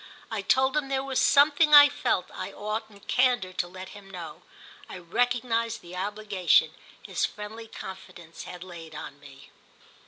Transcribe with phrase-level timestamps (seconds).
[0.31, 4.09] I told him there was something I felt I ought in candour to let him
[4.09, 6.71] know—I recognised the obligation
[7.03, 9.51] his friendly confidence had laid on me.